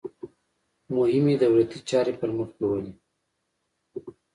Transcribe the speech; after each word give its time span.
مهمې 0.95 1.35
دولتي 1.43 1.79
چارې 1.89 2.13
پرمخ 2.19 2.49
بیولې. 2.57 2.93